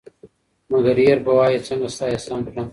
[0.71, 2.67] مگر هېر به وایه څنگه ستا احسان کړم